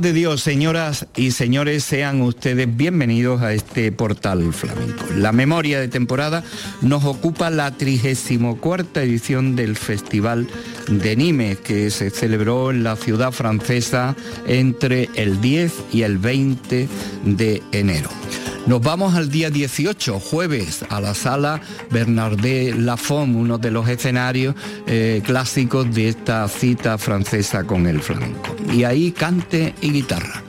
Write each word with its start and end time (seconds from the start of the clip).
de 0.00 0.12
Dios, 0.12 0.42
señoras 0.42 1.06
y 1.16 1.30
señores, 1.30 1.82
sean 1.82 2.20
ustedes 2.20 2.76
bienvenidos 2.76 3.40
a 3.40 3.54
este 3.54 3.92
portal 3.92 4.52
flamenco. 4.52 5.04
La 5.16 5.32
memoria 5.32 5.80
de 5.80 5.88
temporada 5.88 6.44
nos 6.82 7.04
ocupa 7.04 7.48
la 7.50 7.70
34 7.70 9.02
edición 9.02 9.56
del 9.56 9.76
Festival 9.76 10.48
de 10.88 11.16
Nimes, 11.16 11.58
que 11.60 11.90
se 11.90 12.10
celebró 12.10 12.70
en 12.70 12.84
la 12.84 12.96
ciudad 12.96 13.32
francesa 13.32 14.14
entre 14.46 15.08
el 15.14 15.40
10 15.40 15.72
y 15.92 16.02
el 16.02 16.18
20 16.18 16.88
de 17.24 17.62
enero. 17.72 18.10
Nos 18.66 18.82
vamos 18.82 19.14
al 19.14 19.30
día 19.30 19.48
18, 19.48 20.18
jueves, 20.18 20.84
a 20.88 21.00
la 21.00 21.14
sala 21.14 21.60
Bernardé 21.90 22.74
Lafont, 22.74 23.36
uno 23.36 23.58
de 23.58 23.70
los 23.70 23.88
escenarios 23.88 24.56
eh, 24.88 25.22
clásicos 25.24 25.94
de 25.94 26.08
esta 26.08 26.48
cita 26.48 26.98
francesa 26.98 27.62
con 27.62 27.86
el 27.86 28.00
flamenco. 28.02 28.56
Y 28.72 28.82
ahí 28.82 29.12
cante 29.12 29.72
y 29.80 29.92
guitarra. 29.92 30.42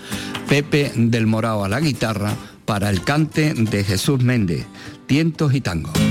Pepe 0.49 0.91
del 0.95 1.27
Morao 1.27 1.63
a 1.63 1.69
la 1.69 1.79
guitarra 1.79 2.33
para 2.65 2.89
el 2.89 3.03
cante 3.03 3.53
de 3.53 3.83
Jesús 3.83 4.23
Méndez, 4.23 4.65
tientos 5.05 5.53
y 5.53 5.61
tangos. 5.61 6.06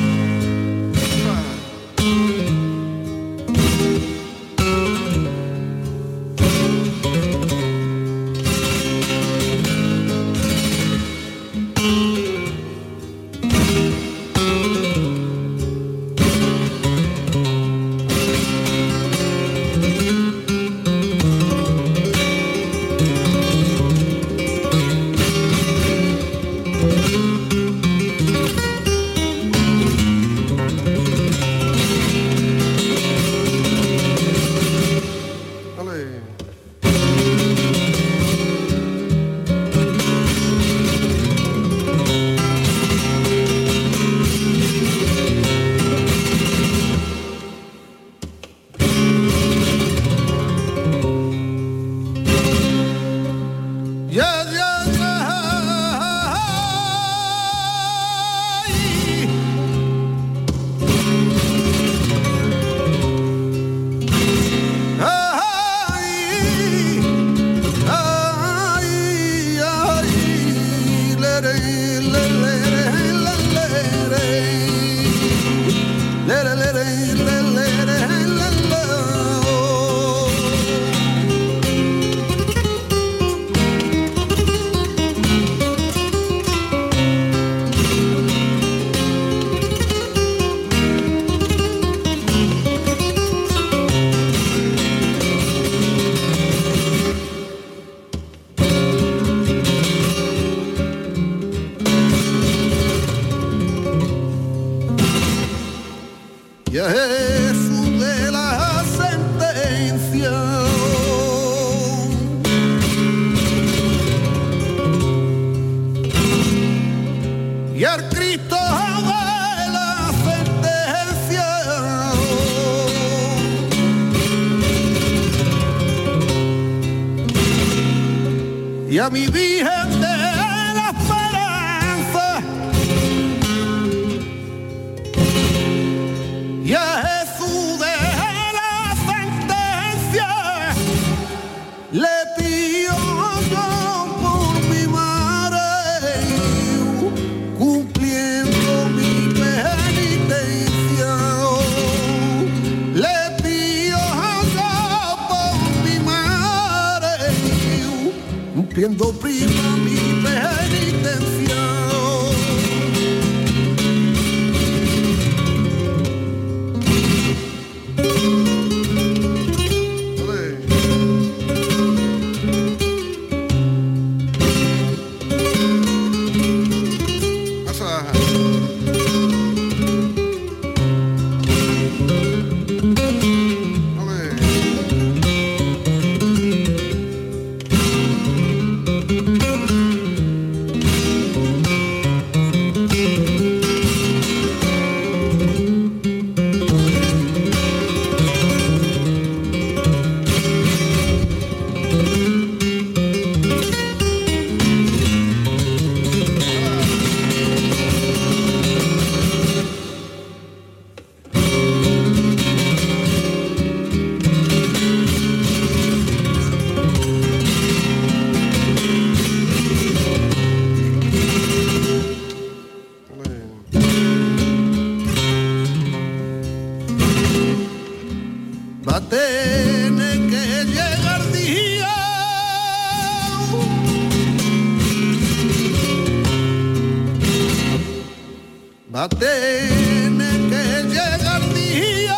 va 238.96 239.04
a 239.04 239.08
tener 239.10 240.36
que 240.50 240.64
llegar 240.88 241.42
día 241.52 242.16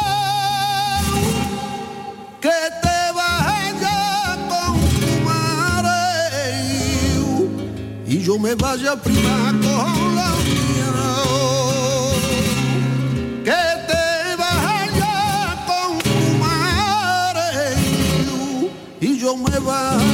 que 2.41 2.59
te 2.85 3.01
vaya 3.19 3.99
con 4.53 4.75
tu 5.01 5.11
madre 5.29 5.99
y 8.07 8.23
yo 8.23 8.39
me 8.39 8.55
vaya 8.55 8.93
a 8.93 8.97
primar 8.97 9.55
con 9.65 10.15
la 10.19 10.31
mía. 10.47 10.93
Que 13.49 13.65
te 13.91 14.37
vaya 14.43 15.17
con 15.67 15.99
tu 15.99 16.19
madre 16.45 17.75
y 19.01 19.19
yo 19.19 19.37
me 19.37 19.59
vaya 19.59 20.08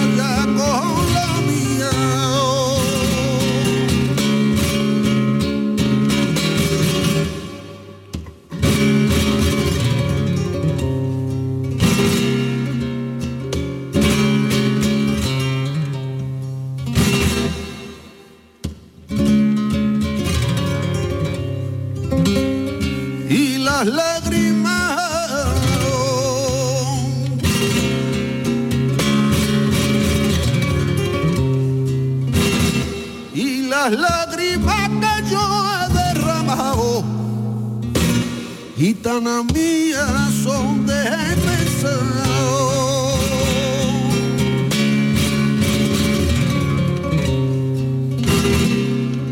ventana 39.05 39.43
mi 39.53 39.93
razón 39.93 40.87
de 40.87 41.05
pensar. 41.45 42.01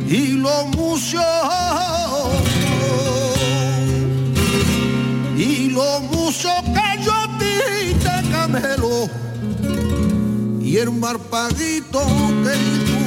Y 0.08 0.32
lo 0.32 0.66
mucho, 0.76 1.22
y 5.36 5.70
lo 5.70 6.00
mucho 6.00 6.48
que 6.74 7.04
yo 7.04 7.12
a 7.12 7.38
ti 7.38 7.94
te 8.02 8.30
camelo, 8.30 9.08
y 10.60 10.76
el 10.76 10.90
marpaguito 10.90 12.00
que 12.44 12.56
tú 12.86 12.98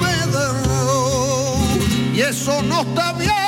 me 0.00 0.16
das, 0.32 2.14
y 2.14 2.20
eso 2.20 2.62
no 2.62 2.82
está 2.82 3.12
bien. 3.14 3.43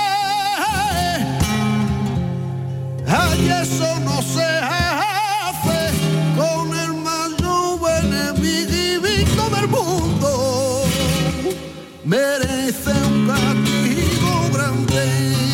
Ay, 3.19 3.49
eso 3.63 3.99
no 4.01 4.21
se 4.21 4.45
hace 4.45 5.91
con 6.37 6.77
el 6.85 6.93
mayor 6.95 7.81
enemigo 8.03 9.49
del 9.57 9.69
mundo. 9.69 10.85
Merece 12.05 12.93
un 13.11 13.27
castigo 13.27 14.51
grande. 14.53 15.46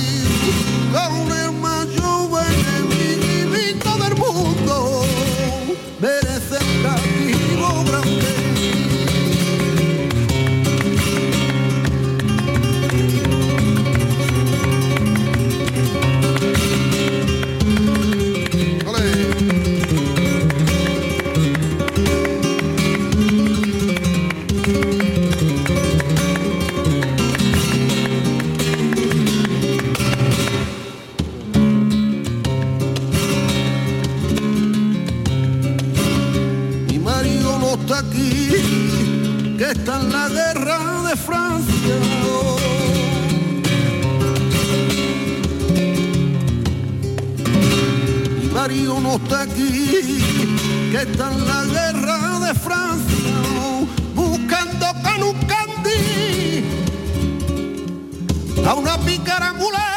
está 49.17 49.43
aquí, 49.43 50.19
que 50.91 51.03
está 51.03 51.33
en 51.33 51.47
la 51.47 51.65
guerra 51.65 52.39
de 52.41 52.55
Francia, 52.55 53.33
buscando 54.15 54.87
con 55.03 55.23
un 55.23 55.43
a 58.65 58.75
una 58.75 58.97
pícara 58.99 59.49
ambulante. 59.49 59.92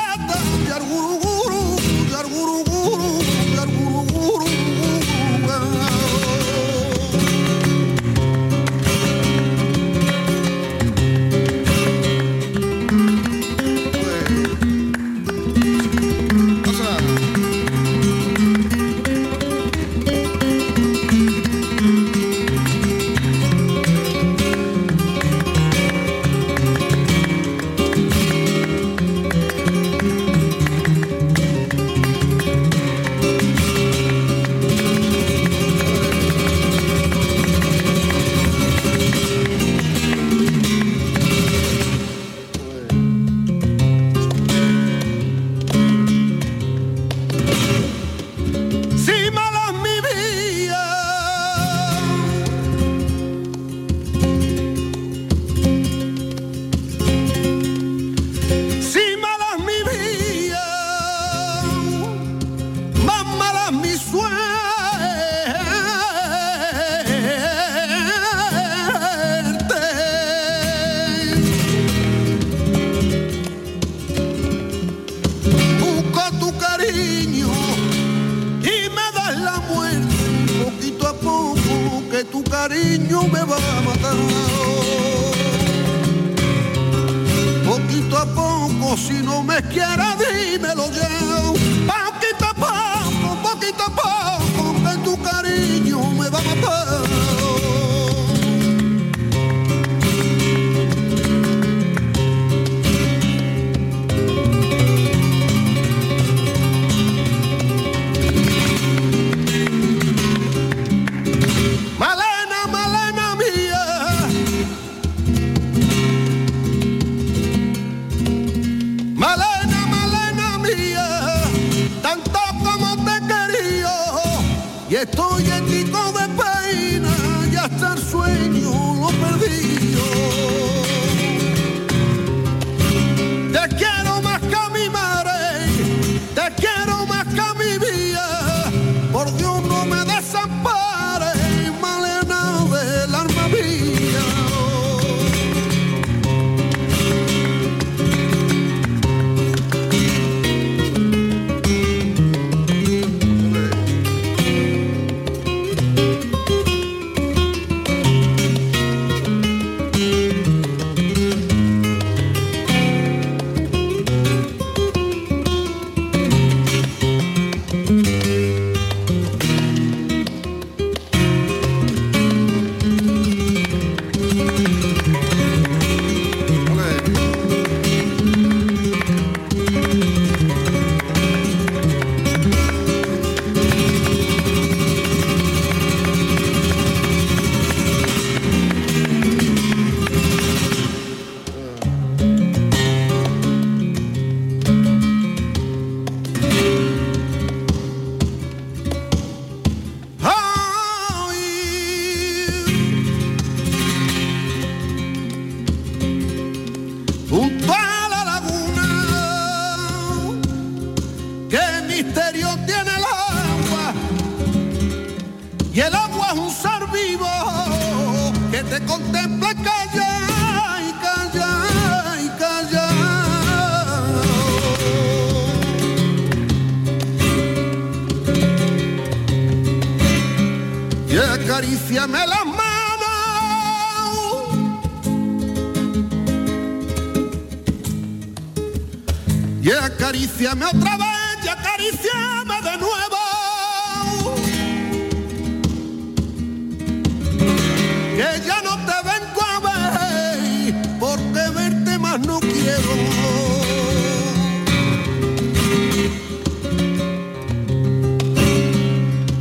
porque 250.99 251.49
verte 251.53 251.97
más 251.99 252.19
no 252.19 252.39
quiero. 252.39 252.91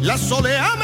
La 0.02 0.18
soleame 0.18 0.83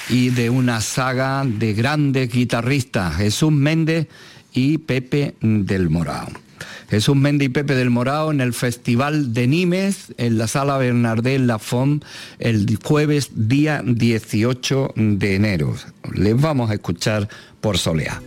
y 0.11 0.29
de 0.29 0.49
una 0.49 0.81
saga 0.81 1.43
de 1.45 1.73
grandes 1.73 2.29
guitarristas, 2.31 3.15
Jesús 3.15 3.51
Méndez 3.51 4.07
y 4.53 4.77
Pepe 4.77 5.35
del 5.41 5.89
Morao. 5.89 6.27
Jesús 6.89 7.15
Méndez 7.15 7.45
y 7.45 7.49
Pepe 7.49 7.75
del 7.75 7.89
Morao 7.89 8.31
en 8.31 8.41
el 8.41 8.53
Festival 8.53 9.33
de 9.33 9.47
Nimes, 9.47 10.13
en 10.17 10.37
la 10.37 10.47
Sala 10.47 10.77
Bernardel 10.77 11.47
La 11.47 11.59
Font, 11.59 12.03
el 12.39 12.77
jueves 12.83 13.31
día 13.33 13.81
18 13.85 14.93
de 14.97 15.35
enero. 15.35 15.73
Les 16.13 16.39
vamos 16.39 16.69
a 16.69 16.73
escuchar 16.73 17.29
por 17.61 17.77
Soleá. 17.77 18.21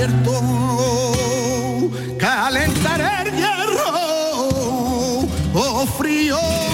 Desierto 0.00 1.90
calentar 2.18 3.26
el 3.26 3.32
hierro 3.36 5.28
o 5.52 5.86
frío 5.98 6.69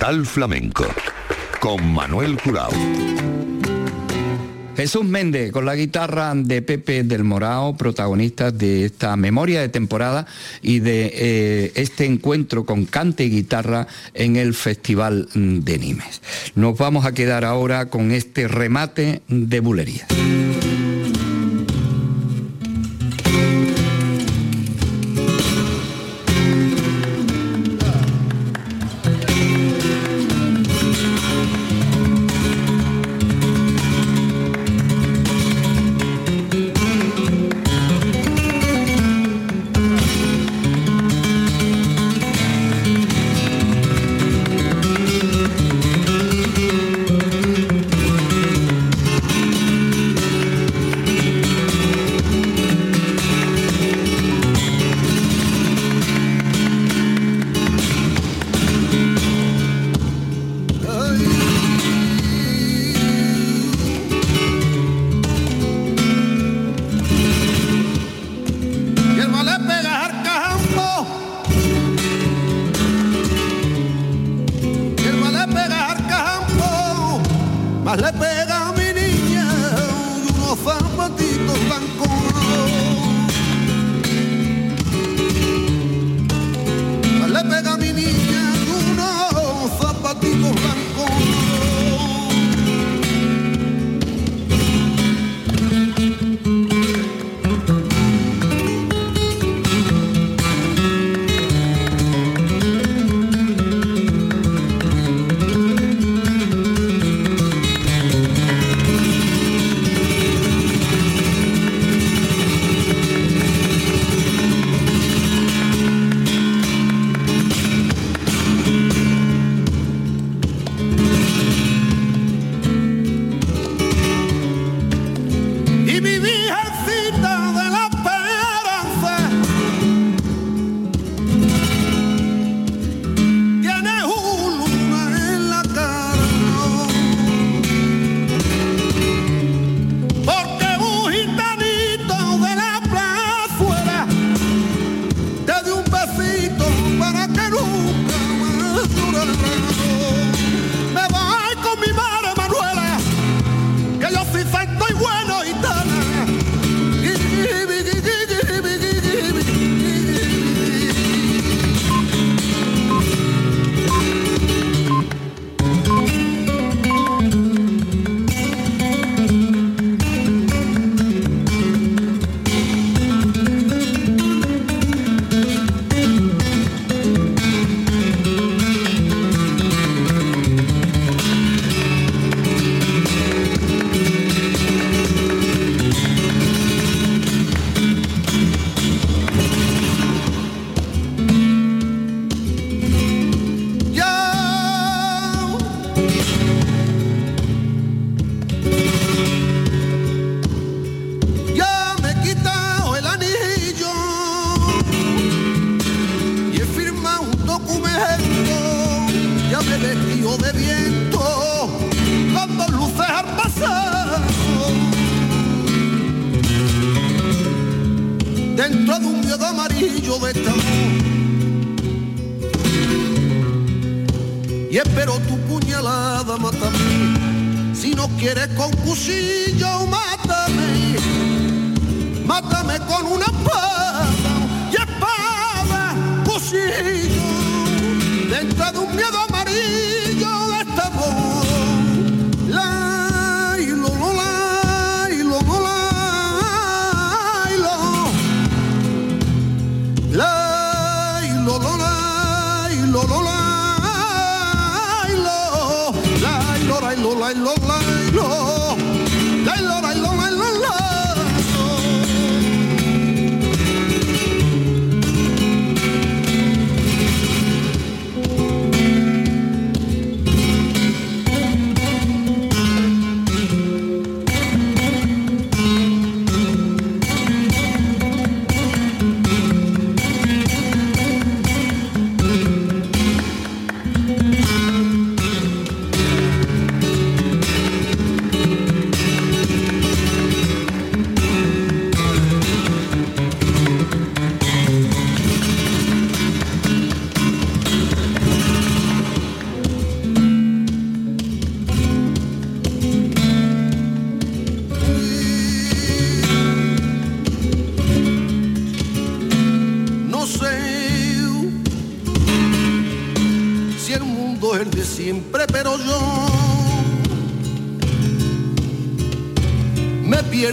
Portal 0.00 0.24
Flamenco 0.24 0.86
con 1.60 1.92
Manuel 1.92 2.38
Curao. 2.38 2.70
Jesús 4.74 5.04
Méndez 5.04 5.52
con 5.52 5.66
la 5.66 5.76
guitarra 5.76 6.32
de 6.34 6.62
Pepe 6.62 7.02
del 7.02 7.22
Morao, 7.22 7.76
protagonista 7.76 8.50
de 8.50 8.86
esta 8.86 9.14
memoria 9.16 9.60
de 9.60 9.68
temporada 9.68 10.26
y 10.62 10.78
de 10.78 11.12
eh, 11.12 11.72
este 11.74 12.06
encuentro 12.06 12.64
con 12.64 12.86
cante 12.86 13.24
y 13.24 13.30
guitarra 13.30 13.88
en 14.14 14.36
el 14.36 14.54
Festival 14.54 15.28
de 15.34 15.78
Nimes. 15.78 16.22
Nos 16.54 16.78
vamos 16.78 17.04
a 17.04 17.12
quedar 17.12 17.44
ahora 17.44 17.90
con 17.90 18.10
este 18.10 18.48
remate 18.48 19.20
de 19.28 19.60
bulería. 19.60 20.06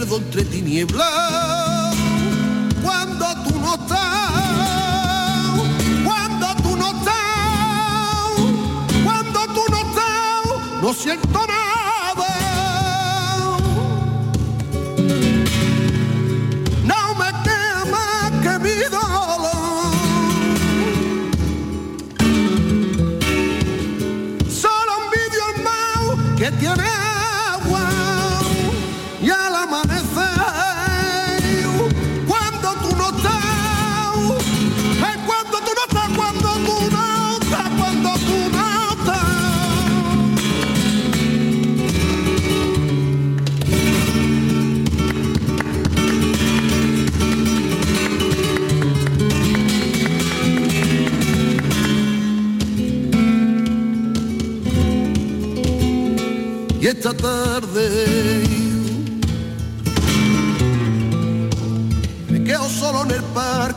Pierdo 0.08 0.16
entre 0.16 0.44
tinieblas. 0.44 1.96
Cuando 2.82 3.26
tú 3.44 3.58
no 3.60 3.74
estás, 3.74 4.00
cuando 6.04 6.46
tú 6.62 6.76
no 6.76 6.88
estás, 6.88 7.14
cuando 9.04 9.40
tú 9.54 9.60
no 9.70 9.76
estás, 9.76 10.82
no 10.82 10.94
siento 10.94 11.47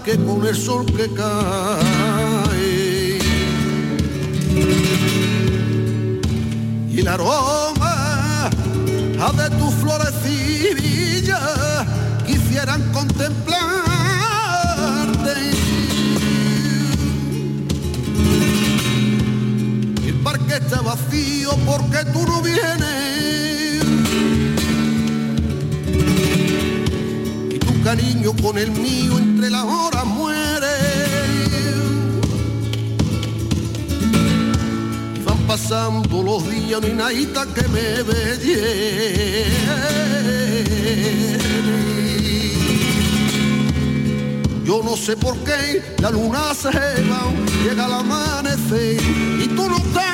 parque 0.02 0.18
con 0.26 0.46
el 0.46 0.56
sol 0.56 0.86
que 0.86 1.14
cae. 1.14 1.60
Y 6.90 7.00
el 7.00 7.08
aroma 7.08 8.50
de 9.38 9.50
tus 9.52 9.74
florecillas 9.76 11.40
quisieran 12.26 12.82
contemplarte. 12.92 13.62
El 20.08 20.16
parque 20.24 20.56
está 20.56 20.82
vacío 20.82 21.52
porque 21.66 22.04
tú 22.12 22.26
no 22.26 22.42
vienes. 22.42 23.21
Cariño 27.96 28.32
con 28.42 28.58
el 28.58 28.72
mío 28.72 29.18
entre 29.18 29.50
las 29.50 29.66
horas 29.66 30.06
muere. 30.06 30.76
Van 35.26 35.38
pasando 35.46 36.24
los 36.24 36.50
días, 36.50 36.80
no 36.80 36.88
hay 36.88 36.94
nadita 36.94 37.46
que 37.54 37.68
me 37.68 38.04
ve 38.08 39.46
Yo 44.64 44.82
no 44.84 44.96
sé 44.96 45.18
por 45.18 45.36
qué 45.40 45.84
la 46.02 46.12
luna 46.12 46.54
se 46.54 46.70
va, 46.70 47.24
llega 47.62 47.86
al 47.86 47.94
amanecer 47.94 49.02
y 49.44 49.48
tú 49.50 49.68
no 49.68 49.76
estás. 49.76 50.11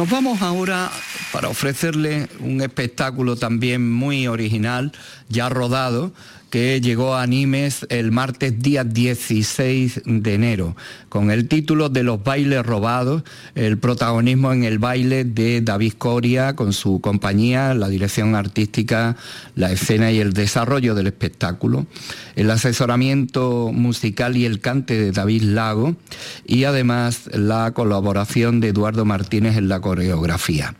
Nos 0.00 0.08
vamos 0.08 0.40
ahora 0.40 0.90
para 1.30 1.50
ofrecerle 1.50 2.26
un 2.38 2.62
espectáculo 2.62 3.36
también 3.36 3.92
muy 3.92 4.28
original, 4.28 4.92
ya 5.28 5.50
rodado, 5.50 6.10
que 6.50 6.80
llegó 6.80 7.14
a 7.14 7.22
Animes 7.22 7.86
el 7.88 8.10
martes 8.10 8.60
día 8.60 8.82
16 8.82 10.02
de 10.04 10.34
enero, 10.34 10.76
con 11.08 11.30
el 11.30 11.46
título 11.46 11.88
de 11.88 12.02
Los 12.02 12.22
bailes 12.22 12.66
robados, 12.66 13.22
el 13.54 13.78
protagonismo 13.78 14.52
en 14.52 14.64
el 14.64 14.80
baile 14.80 15.24
de 15.24 15.60
David 15.60 15.94
Coria 15.96 16.56
con 16.56 16.72
su 16.72 17.00
compañía, 17.00 17.72
la 17.74 17.88
dirección 17.88 18.34
artística, 18.34 19.16
la 19.54 19.70
escena 19.70 20.10
y 20.10 20.18
el 20.18 20.32
desarrollo 20.32 20.94
del 20.96 21.06
espectáculo, 21.06 21.86
el 22.34 22.50
asesoramiento 22.50 23.70
musical 23.72 24.36
y 24.36 24.44
el 24.44 24.60
cante 24.60 25.00
de 25.00 25.12
David 25.12 25.42
Lago 25.42 25.94
y 26.44 26.64
además 26.64 27.30
la 27.32 27.70
colaboración 27.72 28.58
de 28.60 28.68
Eduardo 28.68 29.04
Martínez 29.04 29.56
en 29.56 29.68
la 29.68 29.80
coreografía. 29.80 30.74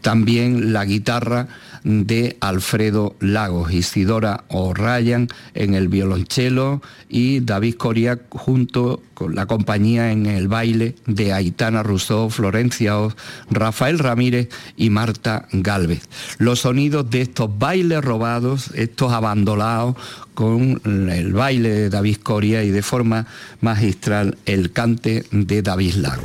También 0.00 0.72
la 0.72 0.84
guitarra 0.84 1.48
de 1.84 2.36
Alfredo 2.40 3.16
Lagos, 3.20 3.72
Isidora 3.72 4.44
O'Ryan 4.48 5.28
en 5.54 5.74
el 5.74 5.88
violonchelo 5.88 6.82
y 7.08 7.40
David 7.40 7.74
Coria 7.76 8.18
junto 8.30 9.02
con 9.14 9.34
la 9.34 9.46
compañía 9.46 10.12
en 10.12 10.26
el 10.26 10.48
baile 10.48 10.94
de 11.06 11.32
Aitana 11.32 11.82
Rousseau, 11.82 12.30
Florencia 12.30 12.98
Oz, 12.98 13.14
Rafael 13.50 13.98
Ramírez 13.98 14.48
y 14.76 14.90
Marta 14.90 15.46
Galvez. 15.52 16.08
Los 16.38 16.60
sonidos 16.60 17.08
de 17.10 17.22
estos 17.22 17.50
bailes 17.58 18.02
robados, 18.02 18.70
estos 18.74 19.12
abandonados 19.12 19.96
con 20.34 20.80
el 20.84 21.32
baile 21.32 21.70
de 21.70 21.90
David 21.90 22.16
Coria 22.22 22.64
y 22.64 22.70
de 22.70 22.82
forma 22.82 23.26
magistral 23.60 24.38
el 24.46 24.72
cante 24.72 25.24
de 25.30 25.62
David 25.62 25.94
Lago. 25.94 26.24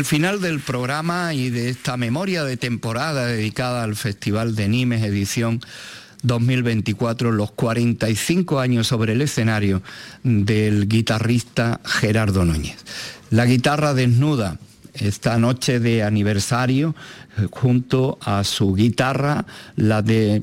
El 0.00 0.06
final 0.06 0.40
del 0.40 0.60
programa 0.60 1.34
y 1.34 1.50
de 1.50 1.68
esta 1.68 1.98
memoria 1.98 2.42
de 2.42 2.56
temporada 2.56 3.26
dedicada 3.26 3.82
al 3.82 3.96
Festival 3.96 4.56
de 4.56 4.66
Nimes, 4.66 5.02
edición 5.02 5.60
2024, 6.22 7.32
los 7.32 7.50
45 7.50 8.60
años 8.60 8.86
sobre 8.86 9.12
el 9.12 9.20
escenario 9.20 9.82
del 10.22 10.88
guitarrista 10.88 11.82
Gerardo 11.84 12.46
Núñez. 12.46 12.78
La 13.28 13.44
guitarra 13.44 13.92
desnuda 13.92 14.56
esta 14.94 15.36
noche 15.38 15.80
de 15.80 16.02
aniversario 16.02 16.94
eh, 17.36 17.46
junto 17.50 18.18
a 18.22 18.42
su 18.44 18.74
guitarra, 18.74 19.44
la 19.76 20.00
de 20.00 20.42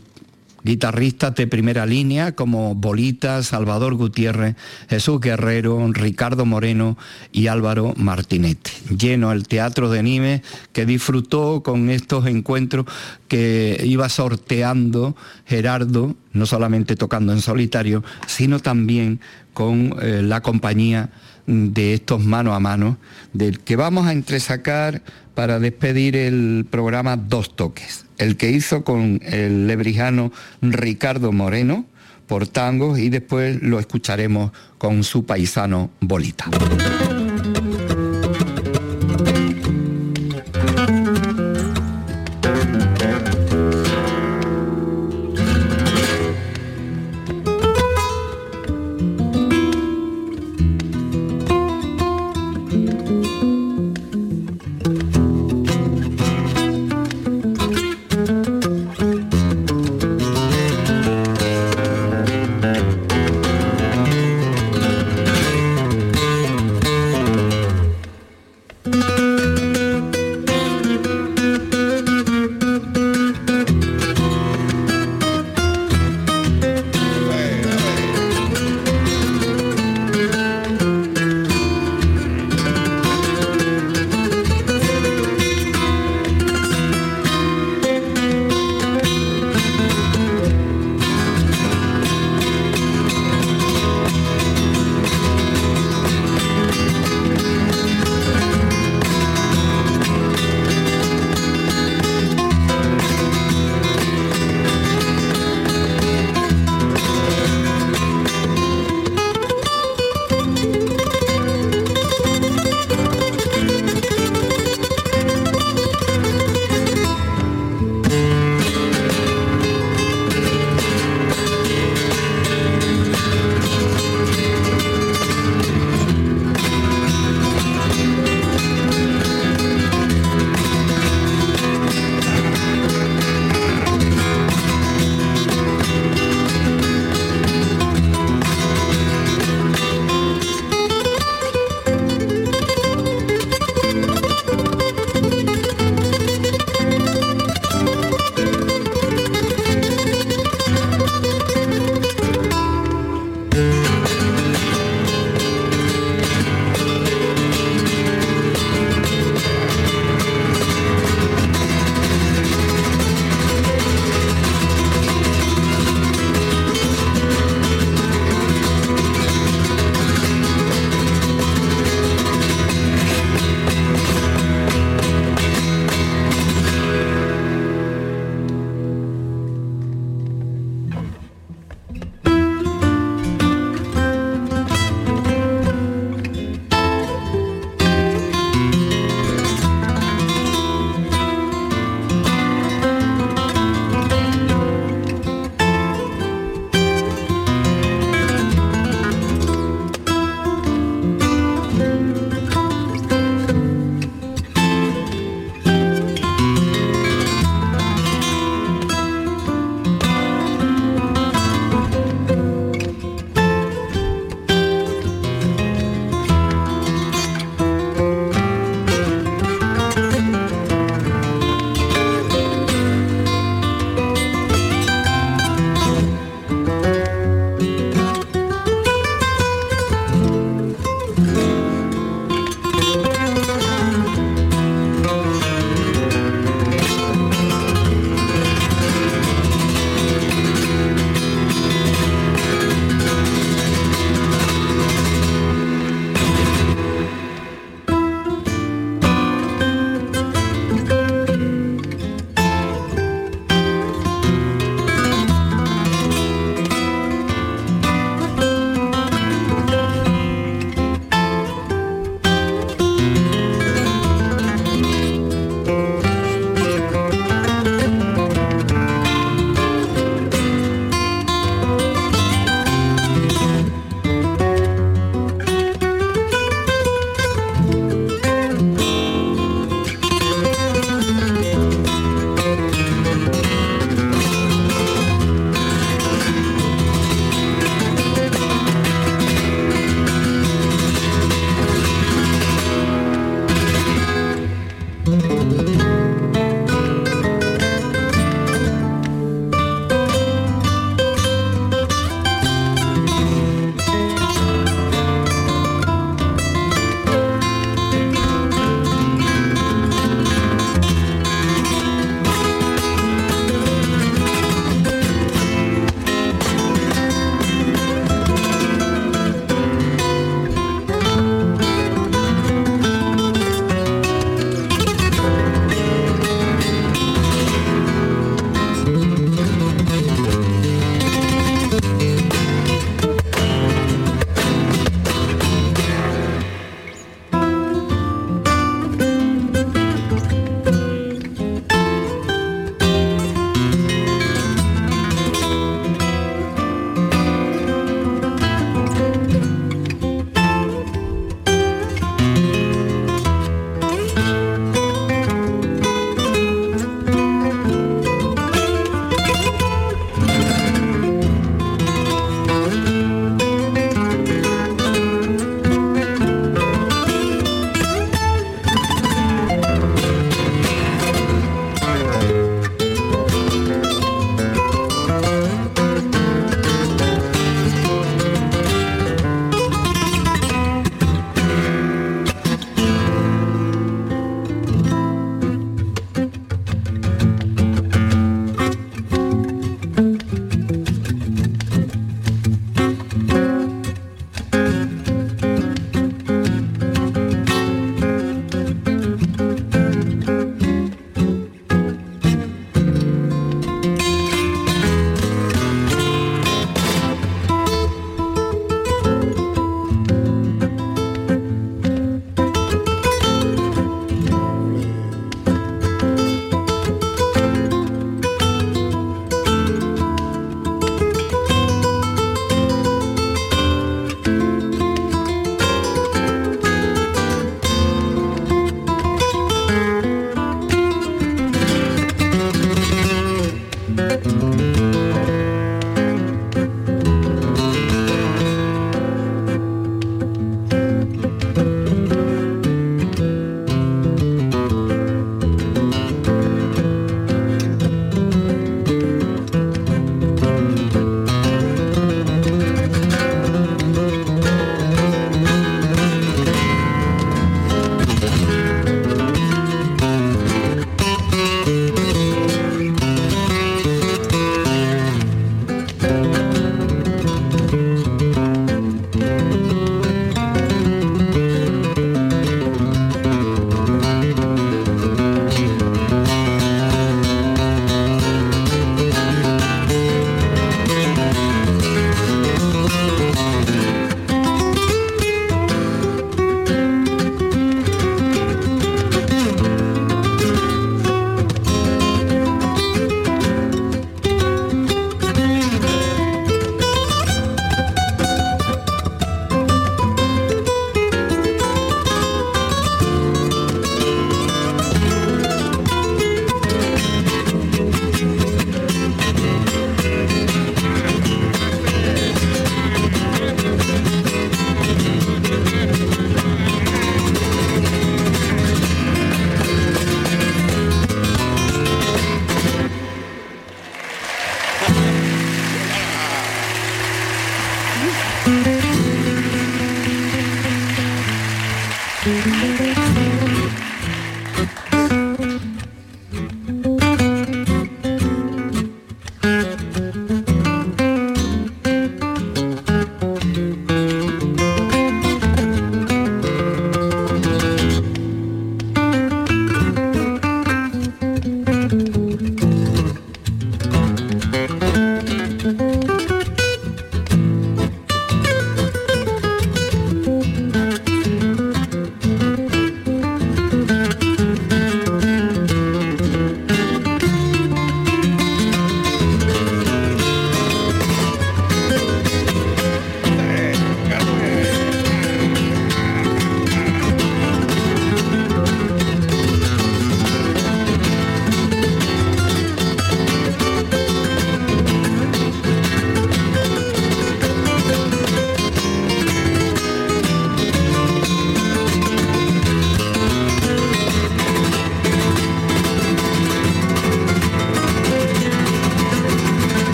guitarristas 0.67 1.33
de 1.35 1.47
primera 1.47 1.85
línea 1.85 2.33
como 2.33 2.75
Bolita, 2.75 3.41
Salvador 3.41 3.95
Gutiérrez, 3.95 4.57
Jesús 4.89 5.21
Guerrero, 5.21 5.79
Ricardo 5.93 6.45
Moreno 6.45 6.97
y 7.31 7.47
Álvaro 7.47 7.93
Martinete. 7.95 8.71
Lleno 8.89 9.31
el 9.31 9.47
Teatro 9.47 9.89
de 9.89 10.03
Nimes 10.03 10.41
que 10.73 10.85
disfrutó 10.85 11.63
con 11.63 11.89
estos 11.89 12.27
encuentros 12.27 12.85
que 13.29 13.81
iba 13.85 14.09
sorteando 14.09 15.15
Gerardo, 15.45 16.15
no 16.33 16.45
solamente 16.45 16.97
tocando 16.97 17.31
en 17.31 17.41
solitario, 17.41 18.03
sino 18.27 18.59
también 18.59 19.21
con 19.53 19.95
eh, 20.01 20.21
la 20.21 20.41
compañía 20.41 21.11
de 21.47 21.93
estos 21.93 22.23
mano 22.23 22.53
a 22.53 22.59
mano, 22.59 22.97
del 23.33 23.59
que 23.59 23.75
vamos 23.75 24.05
a 24.05 24.11
entresacar 24.11 25.01
para 25.33 25.59
despedir 25.59 26.15
el 26.15 26.67
programa 26.69 27.17
Dos 27.17 27.55
Toques 27.55 28.07
el 28.17 28.35
que 28.37 28.51
hizo 28.51 28.83
con 28.83 29.19
el 29.23 29.67
lebrijano 29.67 30.31
Ricardo 30.61 31.31
Moreno 31.31 31.85
por 32.27 32.47
tangos 32.47 32.99
y 32.99 33.09
después 33.09 33.61
lo 33.61 33.79
escucharemos 33.79 34.51
con 34.77 35.03
su 35.03 35.25
paisano 35.25 35.91
Bolita. 36.01 36.49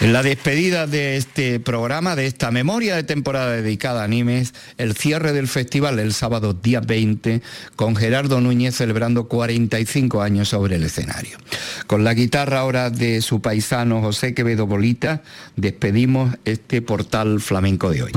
En 0.00 0.12
la 0.12 0.22
despedida 0.22 0.86
de 0.86 1.16
este 1.16 1.58
programa, 1.60 2.14
de 2.14 2.26
esta 2.26 2.50
memoria 2.50 2.94
de 2.94 3.02
temporada 3.02 3.52
dedicada 3.52 4.02
a 4.02 4.04
animes, 4.04 4.54
el 4.78 4.94
cierre 4.94 5.32
del 5.32 5.48
festival 5.48 5.98
el 5.98 6.12
sábado 6.12 6.54
día 6.54 6.80
20, 6.80 7.42
con 7.74 7.96
Gerardo 7.96 8.40
Núñez 8.40 8.76
celebrando 8.76 9.28
45 9.28 10.22
años 10.22 10.48
sobre 10.48 10.76
el 10.76 10.84
escenario. 10.84 11.38
Con 11.86 12.04
la 12.04 12.14
guitarra 12.14 12.60
ahora 12.60 12.90
de 12.90 13.22
su 13.22 13.40
paisano 13.40 14.00
José 14.00 14.34
Quevedo 14.34 14.66
Bolita, 14.66 15.22
despedimos 15.56 16.36
este 16.44 16.80
portal 16.80 17.40
flamenco 17.40 17.90
de 17.90 18.02
hoy. 18.04 18.12